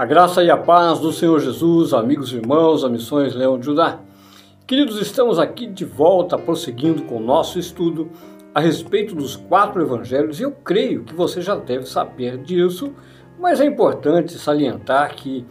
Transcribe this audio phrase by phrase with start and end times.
[0.00, 3.66] A graça e a paz do Senhor Jesus, amigos e irmãos, a Missões Leão de
[3.66, 4.00] Judá.
[4.66, 8.08] Queridos, estamos aqui de volta prosseguindo com o nosso estudo
[8.54, 12.94] a respeito dos quatro evangelhos eu creio que você já deve saber disso,
[13.38, 15.44] mas é importante salientar que,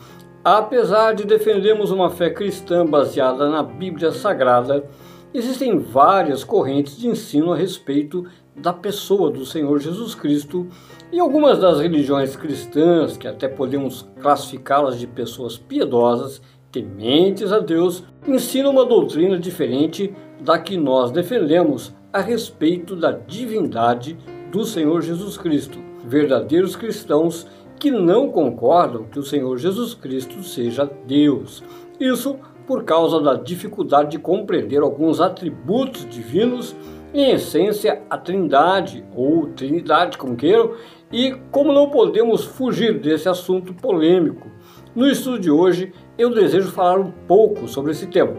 [0.43, 4.83] apesar de defendermos uma fé cristã baseada na Bíblia Sagrada,
[5.31, 8.25] existem várias correntes de ensino a respeito
[8.61, 10.67] da pessoa do Senhor Jesus Cristo
[11.11, 16.41] e algumas das religiões cristãs, que até podemos classificá-las de pessoas piedosas,
[16.71, 24.17] tementes a Deus, ensinam uma doutrina diferente da que nós defendemos a respeito da divindade
[24.51, 25.79] do Senhor Jesus Cristo.
[26.05, 27.47] Verdadeiros cristãos
[27.79, 31.63] que não concordam que o Senhor Jesus Cristo seja Deus.
[31.99, 36.75] Isso por causa da dificuldade de compreender alguns atributos divinos
[37.13, 40.73] em essência, a Trindade, ou Trinidade, como queiram,
[41.11, 44.47] e como não podemos fugir desse assunto polêmico,
[44.95, 48.35] no estudo de hoje eu desejo falar um pouco sobre esse tema.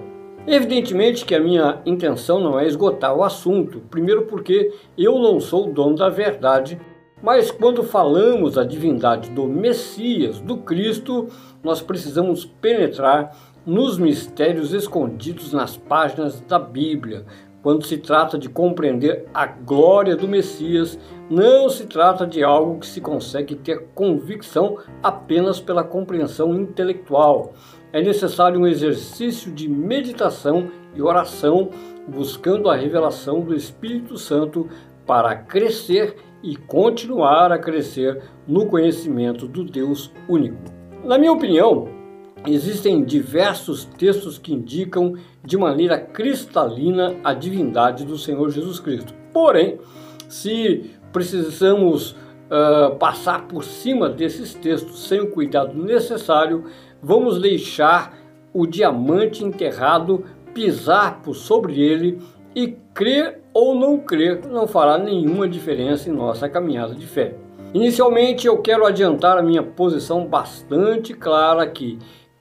[0.46, 5.68] Evidentemente que a minha intenção não é esgotar o assunto, primeiro porque eu não sou
[5.68, 6.80] o dono da verdade,
[7.22, 11.28] mas quando falamos da divindade do Messias, do Cristo,
[11.62, 17.26] nós precisamos penetrar nos mistérios escondidos nas páginas da Bíblia,
[17.62, 22.86] quando se trata de compreender a glória do Messias, não se trata de algo que
[22.86, 27.52] se consegue ter convicção apenas pela compreensão intelectual.
[27.92, 31.70] É necessário um exercício de meditação e oração,
[32.08, 34.68] buscando a revelação do Espírito Santo
[35.06, 40.58] para crescer e continuar a crescer no conhecimento do Deus único.
[41.04, 41.99] Na minha opinião,
[42.46, 49.12] Existem diversos textos que indicam de maneira cristalina a divindade do Senhor Jesus Cristo.
[49.30, 49.78] Porém,
[50.26, 56.64] se precisamos uh, passar por cima desses textos sem o cuidado necessário,
[57.02, 58.16] vamos deixar
[58.54, 60.24] o diamante enterrado
[60.54, 62.18] pisar por sobre ele
[62.54, 67.34] e crer ou não crer não fará nenhuma diferença em nossa caminhada de fé.
[67.72, 71.98] Inicialmente, eu quero adiantar a minha posição bastante clara aqui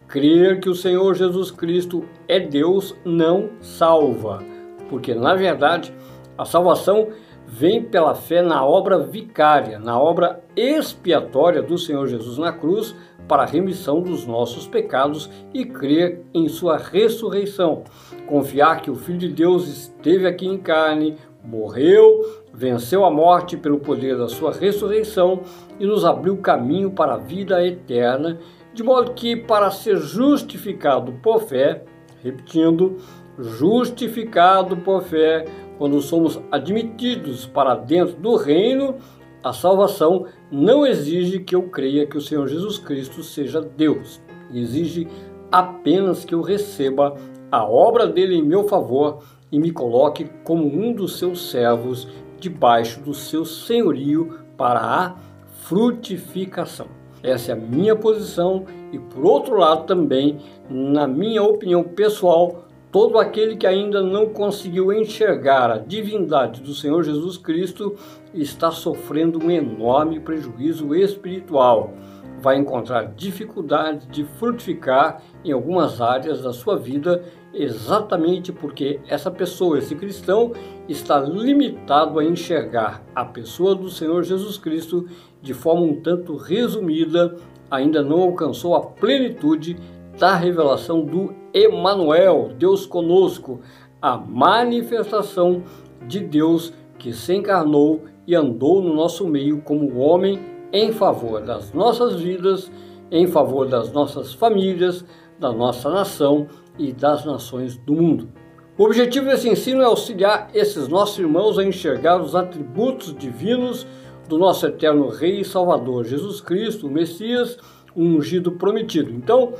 [0.09, 4.43] Crer que o Senhor Jesus Cristo é Deus não salva,
[4.89, 5.93] porque na verdade
[6.35, 7.09] a salvação
[7.45, 12.95] vem pela fé na obra vicária, na obra expiatória do Senhor Jesus na cruz
[13.27, 17.83] para a remissão dos nossos pecados e crer em sua ressurreição.
[18.25, 23.79] Confiar que o Filho de Deus esteve aqui em carne, morreu, venceu a morte pelo
[23.79, 25.41] poder da sua ressurreição
[25.79, 28.39] e nos abriu caminho para a vida eterna
[28.79, 31.83] de modo que, para ser justificado por fé,
[32.23, 32.95] repetindo,
[33.37, 35.43] justificado por fé,
[35.77, 38.95] quando somos admitidos para dentro do reino,
[39.43, 44.21] a salvação não exige que eu creia que o Senhor Jesus Cristo seja Deus.
[44.53, 45.09] Exige
[45.51, 47.15] apenas que eu receba
[47.51, 52.07] a obra dele em meu favor e me coloque como um dos seus servos
[52.39, 55.15] debaixo do seu senhorio para a
[55.63, 56.98] frutificação.
[57.21, 60.37] Essa é a minha posição e por outro lado também,
[60.69, 67.03] na minha opinião pessoal, todo aquele que ainda não conseguiu enxergar a divindade do Senhor
[67.03, 67.95] Jesus Cristo
[68.33, 71.93] está sofrendo um enorme prejuízo espiritual.
[72.41, 77.23] Vai encontrar dificuldade de frutificar em algumas áreas da sua vida,
[77.53, 80.51] exatamente porque essa pessoa, esse cristão,
[80.87, 85.07] está limitado a enxergar a pessoa do Senhor Jesus Cristo
[85.41, 87.35] de forma um tanto resumida,
[87.69, 89.77] ainda não alcançou a plenitude
[90.17, 93.61] da revelação do Emanuel, Deus conosco,
[94.01, 95.63] a manifestação
[96.07, 100.39] de Deus que se encarnou e andou no nosso meio como homem
[100.71, 102.71] em favor das nossas vidas,
[103.11, 105.03] em favor das nossas famílias,
[105.39, 106.47] da nossa nação
[106.79, 108.29] e das nações do mundo.
[108.77, 113.85] O objetivo desse ensino é auxiliar esses nossos irmãos a enxergar os atributos divinos
[114.29, 117.57] do nosso eterno Rei e Salvador, Jesus Cristo, o Messias,
[117.93, 119.11] o ungido prometido.
[119.11, 119.53] Então,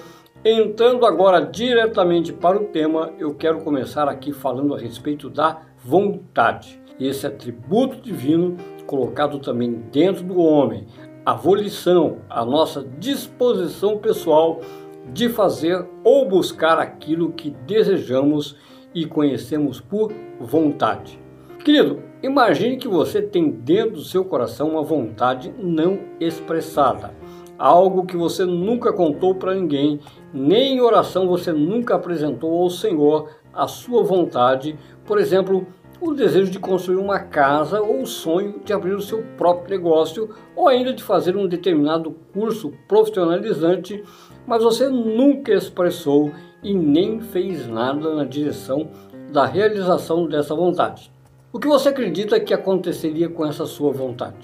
[0.46, 6.82] entrando agora diretamente para o tema, eu quero começar aqui falando a respeito da vontade.
[6.98, 8.56] Esse atributo divino
[8.86, 10.88] colocado também dentro do homem,
[11.26, 14.62] a volição, a nossa disposição pessoal
[15.14, 18.56] de fazer ou buscar aquilo que desejamos
[18.94, 21.20] e conhecemos por vontade.
[21.64, 27.14] Querido, imagine que você tem dentro do seu coração uma vontade não expressada,
[27.58, 30.00] algo que você nunca contou para ninguém,
[30.34, 35.68] nem em oração você nunca apresentou ao Senhor a sua vontade, por exemplo,
[36.02, 40.30] o desejo de construir uma casa ou o sonho de abrir o seu próprio negócio
[40.56, 44.02] ou ainda de fazer um determinado curso profissionalizante,
[44.50, 46.32] mas você nunca expressou
[46.64, 48.90] e nem fez nada na direção
[49.32, 51.12] da realização dessa vontade.
[51.54, 54.38] O que você acredita que aconteceria com essa sua vontade?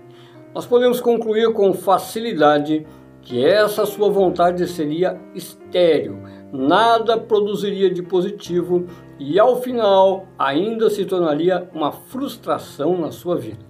[0.53, 2.85] Nós podemos concluir com facilidade
[3.23, 6.19] que essa sua vontade seria estéril,
[6.53, 8.85] nada produziria de positivo
[9.17, 13.65] e ao final ainda se tornaria uma frustração na sua vida.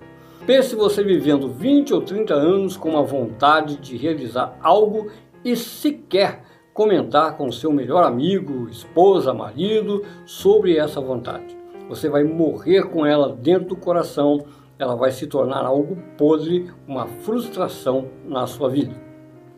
[0.46, 5.10] Pense você vivendo 20 ou 30 anos com a vontade de realizar algo
[5.46, 6.44] e sequer
[6.74, 11.56] comentar com seu melhor amigo, esposa, marido sobre essa vontade.
[11.88, 14.44] Você vai morrer com ela dentro do coração,
[14.78, 18.94] ela vai se tornar algo podre, uma frustração na sua vida.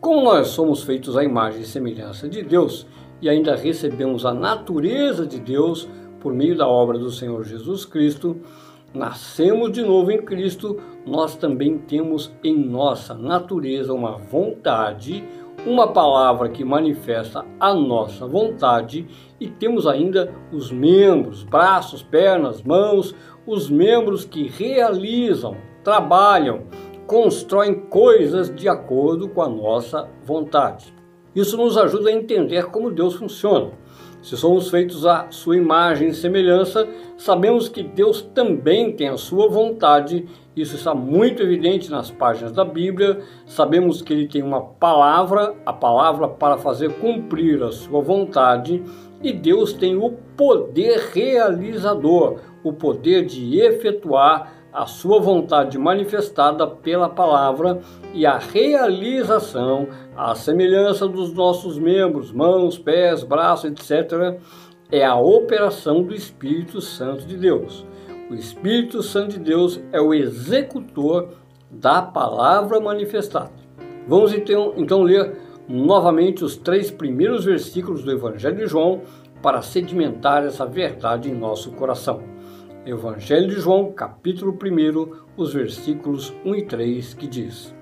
[0.00, 2.86] Como nós somos feitos à imagem e semelhança de Deus
[3.20, 5.88] e ainda recebemos a natureza de Deus
[6.20, 8.36] por meio da obra do Senhor Jesus Cristo,
[8.94, 15.24] nascemos de novo em Cristo, nós também temos em nossa natureza uma vontade,
[15.66, 19.06] uma palavra que manifesta a nossa vontade
[19.40, 23.14] e temos ainda os membros, braços, pernas, mãos,
[23.46, 26.64] os membros que realizam, trabalham,
[27.06, 30.94] constroem coisas de acordo com a nossa vontade.
[31.34, 33.70] Isso nos ajuda a entender como Deus funciona.
[34.20, 39.48] Se somos feitos à sua imagem e semelhança, sabemos que Deus também tem a sua
[39.48, 40.26] vontade.
[40.56, 43.20] Isso está muito evidente nas páginas da Bíblia.
[43.46, 48.82] Sabemos que ele tem uma palavra, a palavra para fazer cumprir a sua vontade,
[49.22, 57.08] e Deus tem o poder realizador, o poder de efetuar a sua vontade manifestada pela
[57.08, 57.80] palavra
[58.12, 64.38] e a realização, a semelhança dos nossos membros, mãos, pés, braços, etc.,
[64.90, 67.86] é a operação do Espírito Santo de Deus.
[68.30, 71.30] O Espírito Santo de Deus é o executor
[71.70, 73.52] da palavra manifestada.
[74.06, 75.36] Vamos então, então ler
[75.68, 79.02] novamente os três primeiros versículos do Evangelho de João
[79.42, 82.22] para sedimentar essa verdade em nosso coração.
[82.88, 87.74] Evangelho de João, capítulo 1, os versículos 1 e 3, que diz: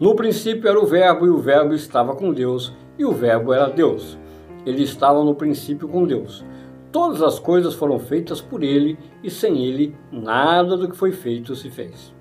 [0.00, 3.68] No princípio era o Verbo, e o Verbo estava com Deus, e o Verbo era
[3.68, 4.18] Deus.
[4.64, 6.42] Ele estava no princípio com Deus.
[6.90, 11.54] Todas as coisas foram feitas por ele, e sem ele nada do que foi feito
[11.54, 12.14] se fez.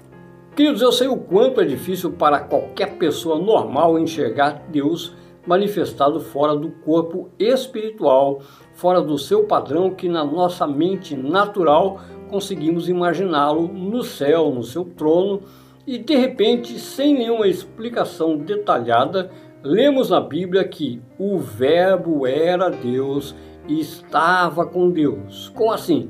[0.53, 5.15] Queridos, eu sei o quanto é difícil para qualquer pessoa normal enxergar Deus
[5.47, 8.41] manifestado fora do corpo espiritual,
[8.73, 11.99] fora do seu padrão que na nossa mente natural
[12.29, 15.41] conseguimos imaginá-lo no céu, no seu trono,
[15.87, 19.31] e de repente, sem nenhuma explicação detalhada,
[19.63, 23.33] lemos na Bíblia que o Verbo era Deus
[23.67, 25.49] e estava com Deus.
[25.55, 26.09] Como assim?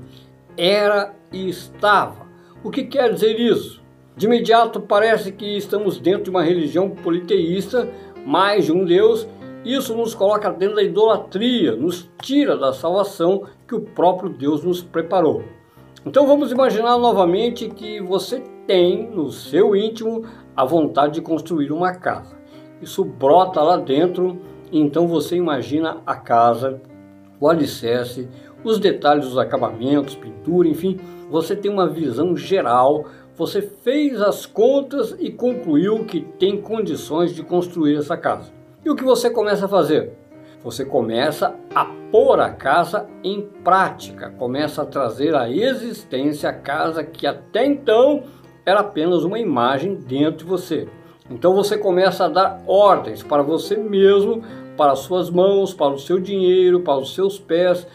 [0.57, 2.25] Era e estava.
[2.63, 3.86] O que quer dizer isso?
[4.16, 7.88] De imediato parece que estamos dentro de uma religião politeísta,
[8.27, 9.25] mais de um Deus.
[9.63, 14.83] Isso nos coloca dentro da idolatria, nos tira da salvação que o próprio Deus nos
[14.83, 15.44] preparou.
[16.06, 20.25] Então vamos imaginar novamente que você tem no seu íntimo
[20.56, 22.35] a vontade de construir uma casa.
[22.81, 24.38] Isso brota lá dentro,
[24.71, 26.81] então você imagina a casa,
[27.39, 28.28] o alicerce,
[28.63, 30.99] os detalhes dos acabamentos, pintura, enfim,
[31.30, 33.06] você tem uma visão geral,
[33.37, 38.51] você fez as contas e concluiu que tem condições de construir essa casa.
[38.83, 40.11] E o que você começa a fazer?
[40.63, 47.03] Você começa a pôr a casa em prática, começa a trazer à existência a casa
[47.03, 48.23] que até então
[48.65, 50.89] era apenas uma imagem dentro de você.
[51.29, 54.41] Então você começa a dar ordens para você mesmo,
[54.75, 57.85] para as suas mãos, para o seu dinheiro, para os seus pés,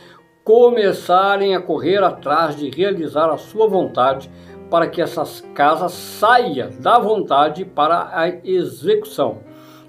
[0.45, 4.31] começarem a correr atrás de realizar a sua vontade
[4.73, 9.41] para que essas casas saiam da vontade para a execução.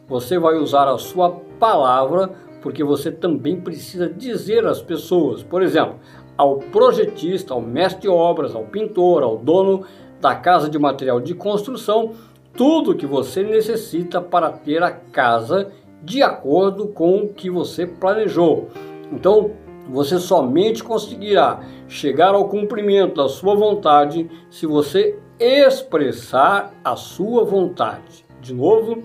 [0.09, 5.95] Você vai usar a sua palavra porque você também precisa dizer às pessoas, por exemplo,
[6.37, 9.85] ao projetista, ao mestre de obras, ao pintor, ao dono
[10.19, 12.11] da casa de material de construção,
[12.53, 15.71] tudo que você necessita para ter a casa
[16.03, 18.67] de acordo com o que você planejou.
[19.13, 19.51] Então,
[19.89, 28.25] você somente conseguirá chegar ao cumprimento da sua vontade se você expressar a sua vontade.
[28.41, 29.03] De novo,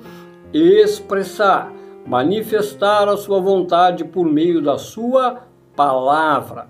[0.52, 1.72] expressar
[2.08, 5.42] manifestar a sua vontade por meio da sua
[5.76, 6.68] palavra.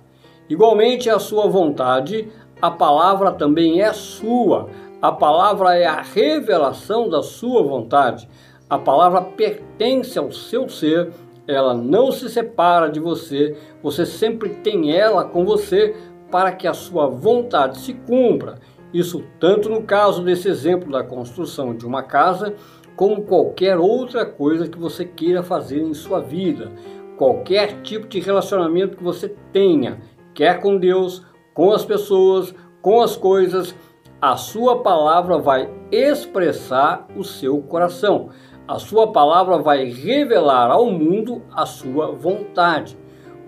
[0.51, 2.29] Igualmente, a sua vontade,
[2.61, 4.69] a palavra também é sua.
[5.01, 8.29] A palavra é a revelação da sua vontade.
[8.69, 11.13] A palavra pertence ao seu ser,
[11.49, 15.97] ela não se separa de você, você sempre tem ela com você
[16.31, 18.57] para que a sua vontade se cumpra.
[18.93, 22.55] Isso tanto no caso desse exemplo da construção de uma casa,
[22.95, 26.71] como qualquer outra coisa que você queira fazer em sua vida,
[27.17, 30.01] qualquer tipo de relacionamento que você tenha,
[30.35, 31.25] quer com Deus,
[31.55, 33.75] com as pessoas, com as coisas,
[34.21, 38.31] a sua palavra vai expressar o seu coração.
[38.69, 42.99] A sua palavra vai revelar ao mundo a sua vontade.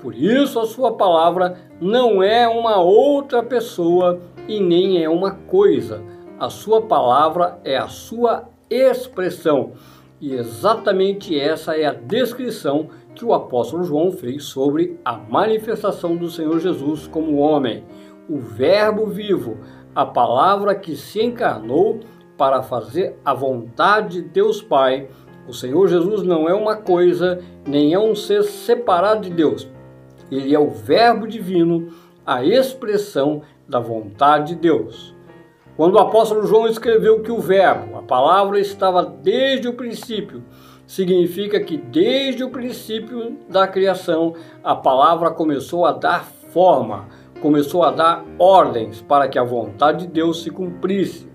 [0.01, 6.03] Por isso, a sua palavra não é uma outra pessoa e nem é uma coisa.
[6.39, 9.73] A sua palavra é a sua expressão.
[10.19, 16.31] E exatamente essa é a descrição que o apóstolo João fez sobre a manifestação do
[16.31, 17.85] Senhor Jesus como homem,
[18.27, 19.59] o Verbo vivo,
[19.95, 22.01] a palavra que se encarnou
[22.41, 25.09] para fazer a vontade de Deus Pai.
[25.47, 29.69] O Senhor Jesus não é uma coisa, nem é um ser separado de Deus.
[30.33, 31.89] Ele é o Verbo divino,
[32.25, 35.15] a expressão da vontade de Deus.
[35.77, 40.43] Quando o apóstolo João escreveu que o Verbo, a palavra, estava desde o princípio,
[40.87, 44.33] significa que desde o princípio da criação
[44.65, 47.07] a palavra começou a dar forma,
[47.43, 51.30] começou a dar ordens para que a vontade de Deus se cumprisse.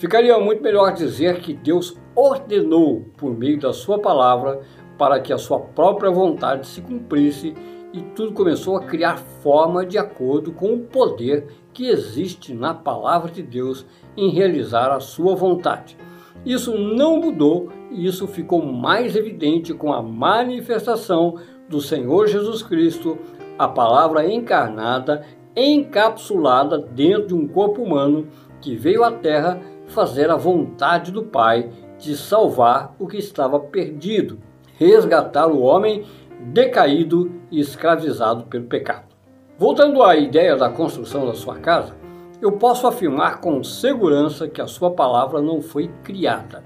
[0.00, 4.62] Ficaria muito melhor dizer que Deus ordenou por meio da sua palavra
[4.96, 7.52] para que a sua própria vontade se cumprisse
[7.92, 13.30] e tudo começou a criar forma de acordo com o poder que existe na palavra
[13.30, 13.84] de Deus
[14.16, 15.98] em realizar a sua vontade.
[16.46, 21.34] Isso não mudou e isso ficou mais evidente com a manifestação
[21.68, 23.18] do Senhor Jesus Cristo,
[23.58, 28.28] a palavra encarnada, encapsulada dentro de um corpo humano
[28.62, 29.60] que veio à Terra
[29.90, 34.38] fazer a vontade do Pai de salvar o que estava perdido,
[34.78, 36.04] resgatar o homem
[36.40, 39.10] decaído e escravizado pelo pecado.
[39.58, 41.94] Voltando à ideia da construção da sua casa,
[42.40, 46.64] eu posso afirmar com segurança que a sua palavra não foi criada.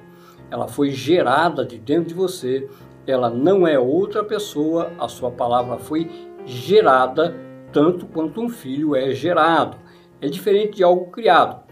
[0.49, 2.69] Ela foi gerada de dentro de você.
[3.04, 6.09] Ela não é outra pessoa, a sua palavra foi
[6.47, 7.35] gerada
[7.73, 9.76] tanto quanto um filho é gerado.
[10.21, 11.63] É diferente de algo criado.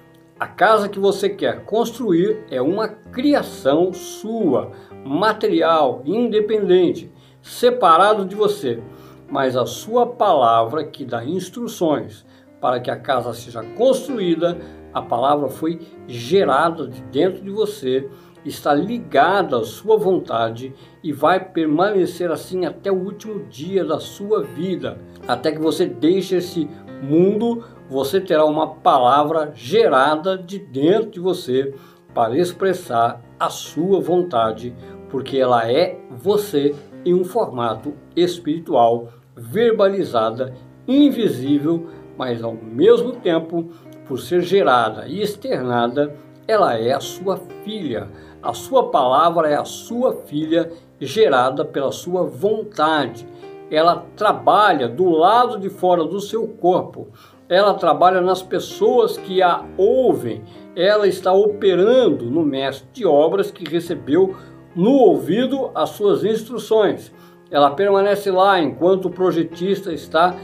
[0.43, 4.73] A casa que você quer construir é uma criação sua,
[5.05, 8.83] material, independente, separado de você.
[9.31, 12.27] Mas a sua palavra que dá instruções
[12.61, 14.59] para que a casa seja construída,
[14.93, 18.11] a palavra foi gerada de dentro de você,
[18.45, 24.43] está ligada à sua vontade e vai permanecer assim até o último dia da sua
[24.43, 26.69] vida, até que você deixe esse
[27.01, 31.75] mundo você terá uma palavra gerada de dentro de você
[32.15, 34.75] para expressar a sua vontade,
[35.11, 40.55] porque ela é você em um formato espiritual, verbalizada,
[40.89, 43.71] invisível, mas ao mesmo tempo,
[44.07, 46.17] por ser gerada e externada,
[46.49, 48.09] ela é a sua filha.
[48.43, 53.27] A sua palavra é a sua filha gerada pela sua vontade.
[53.71, 57.09] Ela trabalha do lado de fora do seu corpo
[57.53, 60.43] ela trabalha nas pessoas que a ouvem,
[60.75, 64.35] ela está operando no mestre de obras que recebeu
[64.75, 67.13] no ouvido as suas instruções.
[67.51, 70.35] Ela permanece lá enquanto o projetista está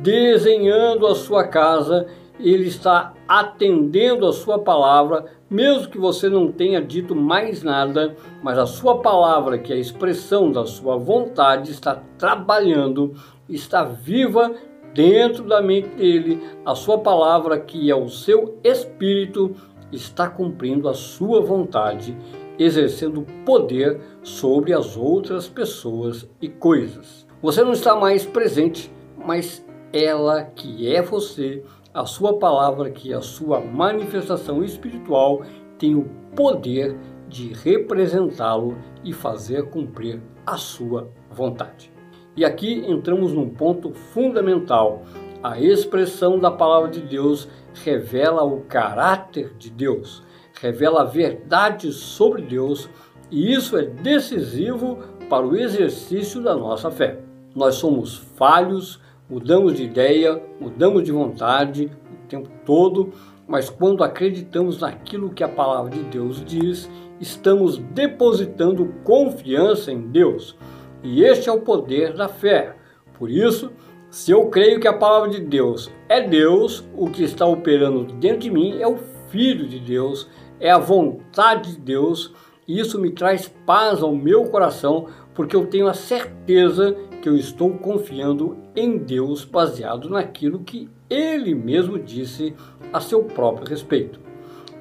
[0.00, 2.06] desenhando a sua casa,
[2.38, 8.56] ele está atendendo a sua palavra, mesmo que você não tenha dito mais nada, mas
[8.56, 13.14] a sua palavra, que é a expressão da sua vontade, está trabalhando,
[13.48, 14.52] está viva
[14.94, 19.54] dentro da mente dele, a sua palavra, que é o seu espírito,
[19.90, 22.16] está cumprindo a sua vontade,
[22.58, 27.26] exercendo poder sobre as outras pessoas e coisas.
[27.40, 33.16] Você não está mais presente, mas ela que é você, a sua palavra, que é
[33.16, 35.42] a sua manifestação espiritual,
[35.78, 36.96] tem o poder
[37.28, 41.92] de representá-lo e fazer cumprir a sua vontade.
[42.34, 45.02] E aqui entramos num ponto fundamental.
[45.42, 47.48] A expressão da palavra de Deus
[47.84, 50.22] revela o caráter de Deus,
[50.60, 52.88] revela a verdade sobre Deus,
[53.30, 54.98] e isso é decisivo
[55.28, 57.20] para o exercício da nossa fé.
[57.54, 63.12] Nós somos falhos, mudamos de ideia, mudamos de vontade o tempo todo,
[63.46, 70.56] mas quando acreditamos naquilo que a palavra de Deus diz, estamos depositando confiança em Deus.
[71.02, 72.76] E este é o poder da fé.
[73.18, 73.72] Por isso,
[74.10, 78.40] se eu creio que a palavra de Deus é Deus, o que está operando dentro
[78.40, 80.28] de mim é o Filho de Deus,
[80.60, 82.34] é a vontade de Deus,
[82.68, 87.36] e isso me traz paz ao meu coração, porque eu tenho a certeza que eu
[87.36, 92.54] estou confiando em Deus baseado naquilo que ele mesmo disse
[92.92, 94.20] a seu próprio respeito.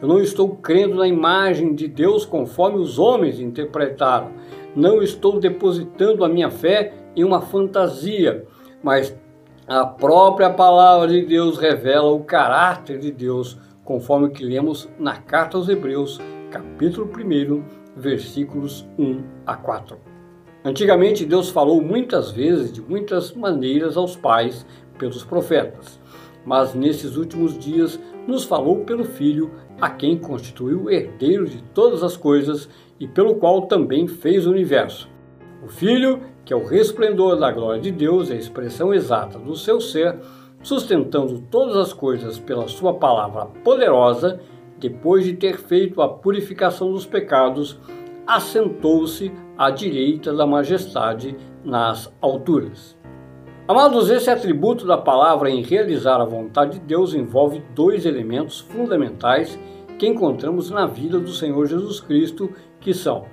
[0.01, 4.31] Eu não estou crendo na imagem de Deus conforme os homens interpretaram.
[4.75, 8.45] Não estou depositando a minha fé em uma fantasia,
[8.81, 9.13] mas
[9.67, 15.57] a própria palavra de Deus revela o caráter de Deus, conforme que lemos na carta
[15.57, 17.63] aos Hebreus, capítulo 1,
[17.97, 19.97] versículos 1 a 4.
[20.63, 24.65] Antigamente Deus falou muitas vezes, de muitas maneiras aos pais
[24.97, 25.99] pelos profetas,
[26.45, 29.51] mas nesses últimos dias nos falou pelo Filho,
[29.81, 32.69] a quem constituiu herdeiro de todas as coisas
[33.01, 35.09] e pelo qual também fez o universo.
[35.63, 39.55] O Filho, que é o resplendor da glória de Deus e a expressão exata do
[39.55, 40.19] seu ser,
[40.61, 44.39] sustentando todas as coisas pela sua palavra poderosa,
[44.77, 47.79] depois de ter feito a purificação dos pecados,
[48.27, 52.95] assentou-se à direita da majestade nas alturas.
[53.67, 59.57] Amados, esse atributo da palavra em realizar a vontade de Deus envolve dois elementos fundamentais
[59.97, 62.51] que encontramos na vida do Senhor Jesus Cristo,
[62.81, 63.25] que são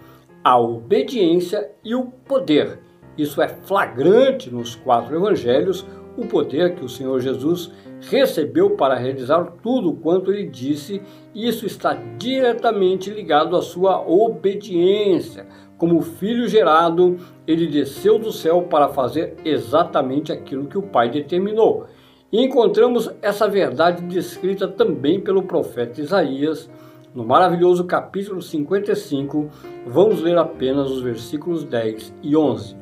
[0.44, 2.78] a obediência e o poder.
[3.16, 5.84] Isso é flagrante nos quatro evangelhos,
[6.16, 11.02] o poder que o Senhor Jesus recebeu para realizar tudo quanto ele disse,
[11.34, 15.46] e isso está diretamente ligado à sua obediência.
[15.76, 21.86] Como filho gerado, ele desceu do céu para fazer exatamente aquilo que o Pai determinou.
[22.32, 26.68] E encontramos essa verdade descrita também pelo profeta Isaías,
[27.14, 29.50] no maravilhoso capítulo 55.
[29.86, 32.76] Vamos ler apenas os versículos 10 e 11.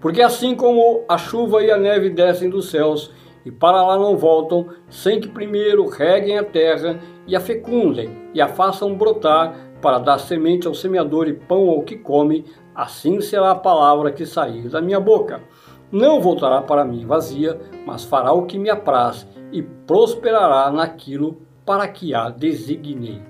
[0.00, 3.12] Porque assim como a chuva e a neve descem dos céus
[3.44, 8.40] e para lá não voltam, sem que primeiro reguem a terra e a fecundem e
[8.40, 13.52] a façam brotar para dar semente ao semeador e pão ao que come, assim será
[13.52, 15.40] a palavra que sair da minha boca.
[15.90, 21.88] Não voltará para mim vazia, mas fará o que me apraz e prosperará naquilo para
[21.88, 23.29] que a designei.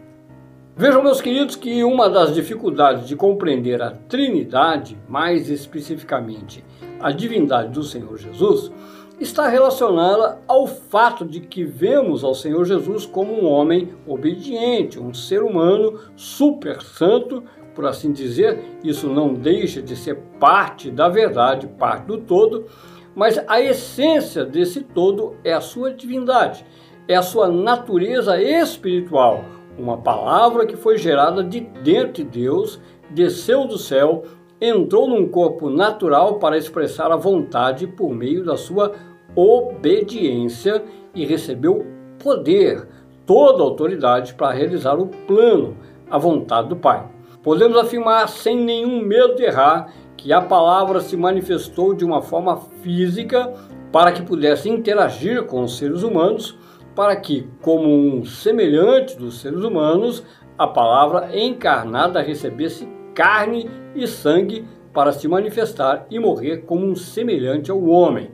[0.77, 6.65] Vejam, meus queridos, que uma das dificuldades de compreender a Trindade, mais especificamente
[7.01, 8.73] a divindade do Senhor Jesus,
[9.19, 15.13] está relacionada ao fato de que vemos ao Senhor Jesus como um homem obediente, um
[15.13, 17.43] ser humano super santo,
[17.75, 18.59] por assim dizer.
[18.83, 22.67] Isso não deixa de ser parte da verdade, parte do todo,
[23.15, 26.65] mas a essência desse todo é a sua divindade,
[27.09, 29.45] é a sua natureza espiritual,
[29.81, 34.25] uma palavra que foi gerada de dentro de Deus, desceu do céu,
[34.61, 38.93] entrou num corpo natural para expressar a vontade por meio da sua
[39.35, 40.83] obediência
[41.15, 41.87] e recebeu
[42.23, 42.87] poder,
[43.25, 45.77] toda autoridade para realizar o plano,
[46.11, 47.09] a vontade do Pai.
[47.43, 52.59] Podemos afirmar sem nenhum medo de errar que a palavra se manifestou de uma forma
[52.83, 53.55] física
[53.91, 56.59] para que pudesse interagir com os seres humanos,
[56.95, 60.25] para que, como um semelhante dos seres humanos,
[60.59, 67.71] a palavra encarnada recebesse carne e sangue para se manifestar e morrer como um semelhante
[67.71, 68.31] ao homem.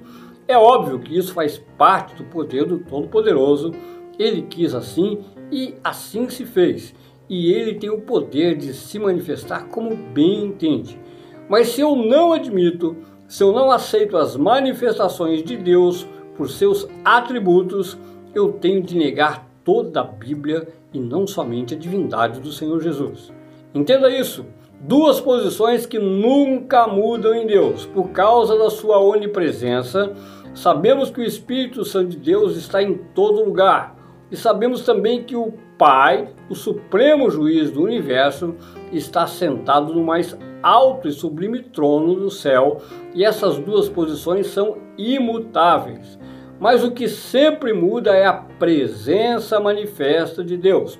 [0.48, 3.72] É óbvio que isso faz parte do poder do Todo-Poderoso.
[4.18, 6.94] Ele quis assim e assim se fez.
[7.28, 10.98] E ele tem o poder de se manifestar como bem entende.
[11.48, 16.88] Mas se eu não admito, se eu não aceito as manifestações de Deus por seus
[17.04, 17.98] atributos,
[18.38, 23.32] eu tenho de negar toda a Bíblia e não somente a divindade do Senhor Jesus.
[23.74, 24.46] Entenda isso.
[24.80, 30.12] Duas posições que nunca mudam em Deus, por causa da sua onipresença.
[30.54, 33.96] Sabemos que o Espírito Santo de Deus está em todo lugar.
[34.30, 38.54] E sabemos também que o Pai, o supremo juiz do universo,
[38.92, 42.80] está sentado no mais alto e sublime trono do céu,
[43.14, 46.18] e essas duas posições são imutáveis.
[46.58, 50.98] Mas o que sempre muda é a presença manifesta de Deus.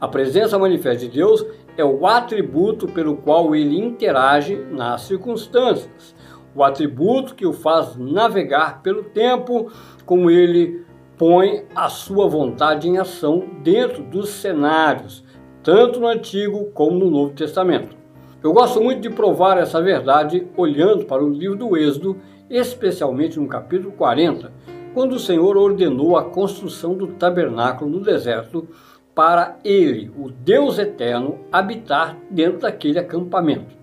[0.00, 6.14] A presença manifesta de Deus é o atributo pelo qual ele interage nas circunstâncias,
[6.54, 9.72] o atributo que o faz navegar pelo tempo,
[10.04, 10.84] como ele
[11.16, 15.24] põe a sua vontade em ação dentro dos cenários,
[15.62, 17.96] tanto no Antigo como no Novo Testamento.
[18.42, 22.18] Eu gosto muito de provar essa verdade olhando para o livro do Êxodo,
[22.50, 24.52] especialmente no capítulo 40,
[24.94, 28.68] quando o Senhor ordenou a construção do tabernáculo no deserto
[29.14, 33.76] para ele, o Deus eterno, habitar dentro daquele acampamento.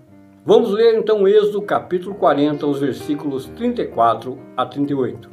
[0.44, 5.30] Vamos ler então Êxodo capítulo 40, os versículos 34 a 38.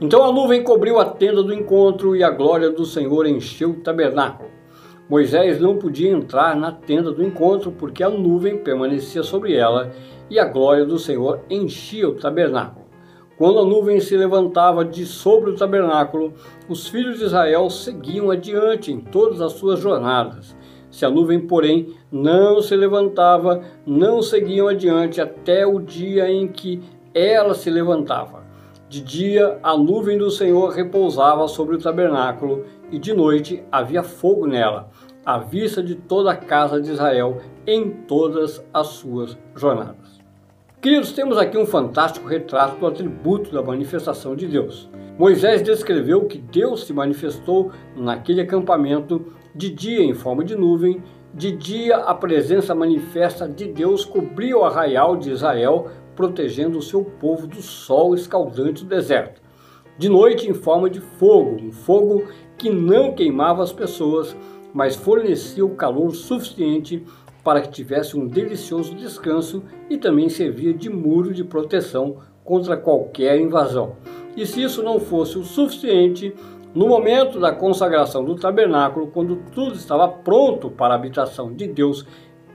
[0.00, 3.80] Então a nuvem cobriu a tenda do encontro e a glória do Senhor encheu o
[3.80, 4.50] tabernáculo.
[5.08, 9.90] Moisés não podia entrar na tenda do encontro porque a nuvem permanecia sobre ela
[10.28, 12.87] e a glória do Senhor enchia o tabernáculo.
[13.38, 16.34] Quando a nuvem se levantava de sobre o tabernáculo,
[16.68, 20.56] os filhos de Israel seguiam adiante em todas as suas jornadas.
[20.90, 26.82] Se a nuvem, porém, não se levantava, não seguiam adiante até o dia em que
[27.14, 28.42] ela se levantava.
[28.88, 34.48] De dia, a nuvem do Senhor repousava sobre o tabernáculo, e de noite havia fogo
[34.48, 34.90] nela,
[35.24, 40.07] à vista de toda a casa de Israel em todas as suas jornadas.
[40.80, 44.88] Queridos, temos aqui um fantástico retrato do atributo da manifestação de Deus.
[45.18, 51.02] Moisés descreveu que Deus se manifestou naquele acampamento de dia em forma de nuvem,
[51.34, 57.02] de dia a presença manifesta de Deus cobria o arraial de Israel, protegendo o seu
[57.02, 59.42] povo do sol escaldante do deserto.
[59.98, 62.22] De noite em forma de fogo, um fogo
[62.56, 64.36] que não queimava as pessoas,
[64.72, 67.04] mas fornecia o calor suficiente
[67.48, 73.40] para que tivesse um delicioso descanso e também servia de muro de proteção contra qualquer
[73.40, 73.96] invasão.
[74.36, 76.34] E se isso não fosse o suficiente,
[76.74, 82.04] no momento da consagração do tabernáculo, quando tudo estava pronto para a habitação de Deus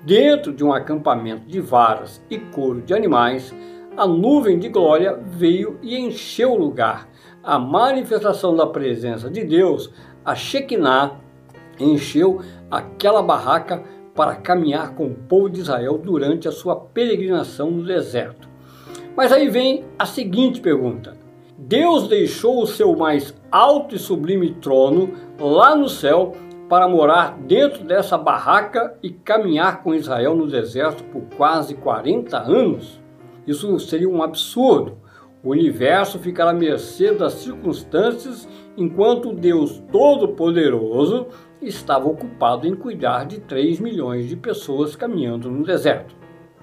[0.03, 3.51] dentro de um acampamento de varas e couro de animais,
[3.97, 7.09] a nuvem de glória veio e encheu o lugar.
[7.43, 9.91] A manifestação da presença de Deus,
[10.23, 11.19] a Shekinah,
[11.79, 13.83] encheu aquela barraca
[14.15, 18.47] para caminhar com o povo de Israel durante a sua peregrinação no deserto.
[19.15, 21.15] Mas aí vem a seguinte pergunta:
[21.57, 26.33] Deus deixou o seu mais alto e sublime trono lá no céu
[26.67, 32.99] para morar dentro dessa barraca e caminhar com Israel no deserto por quase 40 anos?
[33.45, 34.97] Isso seria um absurdo.
[35.43, 38.47] O universo ficará à mercê das circunstâncias
[38.77, 41.27] enquanto Deus Todo-Poderoso
[41.67, 46.15] estava ocupado em cuidar de 3 milhões de pessoas caminhando no deserto.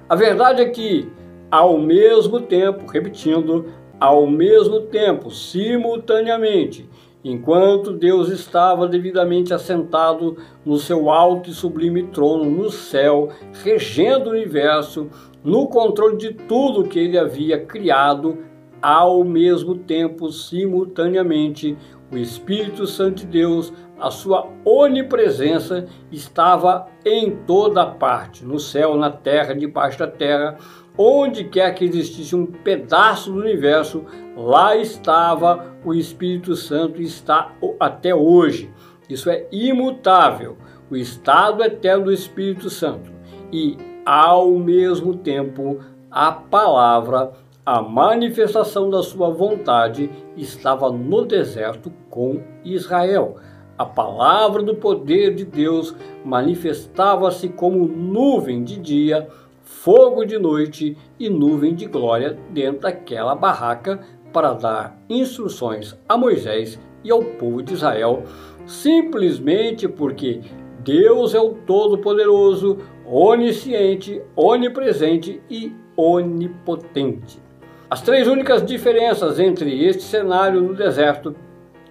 [0.09, 1.09] A verdade é que,
[1.51, 3.67] ao mesmo tempo, repetindo,
[3.99, 6.89] ao mesmo tempo, simultaneamente,
[7.23, 13.29] enquanto Deus estava devidamente assentado no seu alto e sublime trono no céu,
[13.63, 15.09] regendo o universo,
[15.45, 18.39] no controle de tudo que ele havia criado,
[18.81, 21.77] ao mesmo tempo, simultaneamente,
[22.11, 29.11] o Espírito Santo de Deus, a sua onipresença estava em toda parte, no céu, na
[29.11, 30.57] terra, debaixo da terra,
[30.99, 34.05] onde quer que existisse um pedaço do universo,
[34.37, 38.71] lá estava o Espírito Santo e está até hoje.
[39.09, 40.57] Isso é imutável,
[40.91, 43.11] o estado eterno do Espírito Santo.
[43.53, 47.33] E, ao mesmo tempo, a palavra
[47.65, 53.37] a manifestação da sua vontade estava no deserto com Israel.
[53.77, 55.95] A palavra do poder de Deus
[56.25, 59.29] manifestava-se como nuvem de dia,
[59.63, 64.01] fogo de noite e nuvem de glória dentro daquela barraca
[64.33, 68.25] para dar instruções a Moisés e ao povo de Israel,
[68.67, 70.41] simplesmente porque
[70.83, 77.50] Deus é o Todo-Poderoso, onisciente, onipresente e onipotente.
[77.91, 81.35] As três únicas diferenças entre este cenário no deserto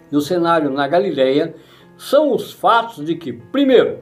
[0.09, 1.53] e o cenário na Galileia
[1.97, 3.97] são os fatos de que, primeiro,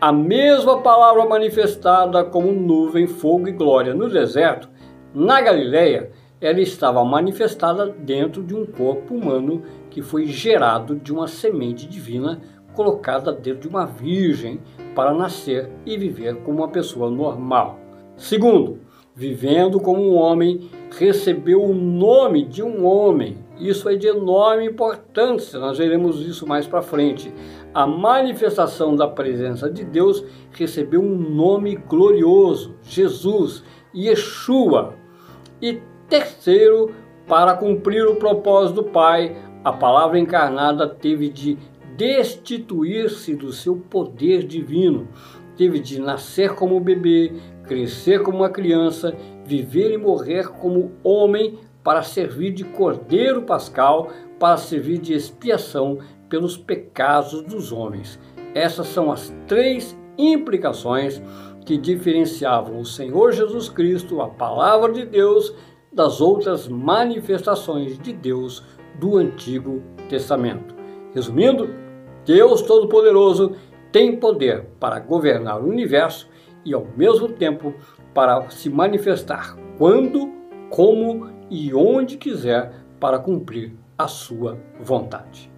[0.00, 4.68] a mesma palavra manifestada como nuvem, fogo e glória no deserto,
[5.12, 11.26] na Galileia, ela estava manifestada dentro de um corpo humano que foi gerado de uma
[11.26, 12.40] semente divina
[12.72, 14.60] colocada dentro de uma virgem
[14.94, 17.80] para nascer e viver como uma pessoa normal.
[18.16, 18.78] Segundo,
[19.14, 20.70] vivendo como um homem,
[21.04, 23.38] recebeu o nome de um homem.
[23.58, 27.32] Isso é de enorme importância, nós veremos isso mais para frente.
[27.74, 34.94] A manifestação da presença de Deus recebeu um nome glorioso, Jesus, Yeshua.
[35.60, 36.94] E terceiro,
[37.26, 41.58] para cumprir o propósito do Pai, a palavra encarnada teve de
[41.96, 45.08] destituir-se do seu poder divino,
[45.56, 47.32] teve de nascer como bebê,
[47.64, 54.56] crescer como uma criança, viver e morrer como homem para servir de cordeiro pascal, para
[54.56, 58.18] servir de expiação pelos pecados dos homens.
[58.54, 61.22] Essas são as três implicações
[61.64, 65.54] que diferenciavam o Senhor Jesus Cristo, a palavra de Deus,
[65.92, 68.64] das outras manifestações de Deus
[68.98, 70.74] do Antigo Testamento.
[71.14, 71.68] Resumindo,
[72.24, 73.52] Deus Todo-Poderoso
[73.90, 76.28] tem poder para governar o universo
[76.64, 77.74] e, ao mesmo tempo,
[78.14, 80.30] para se manifestar quando,
[80.70, 85.50] como e onde quiser para cumprir a sua vontade.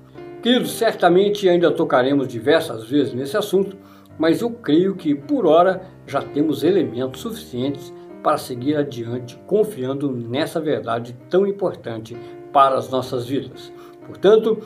[0.42, 3.76] Queridos, certamente ainda tocaremos diversas vezes nesse assunto,
[4.18, 10.60] mas eu creio que por hora já temos elementos suficientes para seguir adiante confiando nessa
[10.60, 12.16] verdade tão importante
[12.52, 13.72] para as nossas vidas.
[14.06, 14.58] Portanto,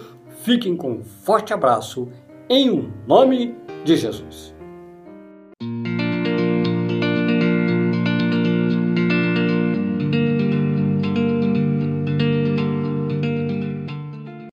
[0.42, 2.09] fiquem com um forte abraço
[2.48, 4.58] em nome de Jesus.